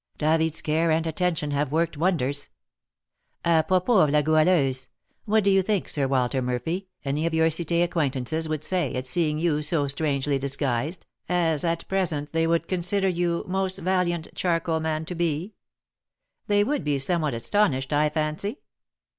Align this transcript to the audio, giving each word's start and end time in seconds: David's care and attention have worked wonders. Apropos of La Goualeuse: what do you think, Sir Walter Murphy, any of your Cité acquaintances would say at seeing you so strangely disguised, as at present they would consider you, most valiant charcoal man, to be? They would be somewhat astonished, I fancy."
David's 0.17 0.61
care 0.61 0.89
and 0.89 1.05
attention 1.05 1.51
have 1.51 1.71
worked 1.71 1.95
wonders. 1.95 2.49
Apropos 3.45 3.99
of 3.99 4.09
La 4.09 4.23
Goualeuse: 4.23 4.87
what 5.25 5.43
do 5.43 5.51
you 5.51 5.61
think, 5.61 5.87
Sir 5.87 6.07
Walter 6.07 6.41
Murphy, 6.41 6.87
any 7.05 7.27
of 7.27 7.35
your 7.35 7.49
Cité 7.49 7.83
acquaintances 7.83 8.49
would 8.49 8.63
say 8.63 8.95
at 8.95 9.05
seeing 9.05 9.37
you 9.37 9.61
so 9.61 9.87
strangely 9.87 10.39
disguised, 10.39 11.05
as 11.29 11.63
at 11.63 11.87
present 11.87 12.31
they 12.33 12.47
would 12.47 12.67
consider 12.67 13.07
you, 13.09 13.45
most 13.47 13.77
valiant 13.77 14.27
charcoal 14.33 14.79
man, 14.79 15.05
to 15.05 15.13
be? 15.13 15.53
They 16.47 16.63
would 16.63 16.83
be 16.83 16.97
somewhat 16.97 17.35
astonished, 17.35 17.93
I 17.93 18.09
fancy." 18.09 18.57